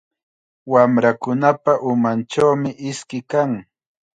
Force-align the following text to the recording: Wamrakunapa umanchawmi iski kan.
Wamrakunapa 0.71 1.73
umanchawmi 1.91 2.69
iski 2.89 3.19
kan. 3.31 3.51